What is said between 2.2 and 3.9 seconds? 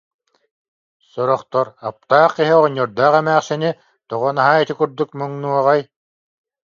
киһи оҕонньордоох эмээхсини,